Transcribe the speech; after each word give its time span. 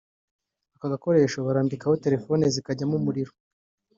Aka 0.75 0.87
gakoresho 0.93 1.37
barambikaho 1.47 1.95
telefoni 2.05 2.43
zikajyamo 2.55 2.95
umuriro 2.99 3.31